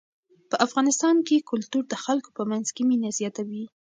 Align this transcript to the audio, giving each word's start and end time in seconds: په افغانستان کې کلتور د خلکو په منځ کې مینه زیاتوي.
په 0.49 0.55
افغانستان 0.65 1.15
کې 1.27 1.45
کلتور 1.49 1.83
د 1.89 1.95
خلکو 2.03 2.29
په 2.37 2.43
منځ 2.51 2.67
کې 2.75 2.81
مینه 2.89 3.09
زیاتوي. 3.19 3.63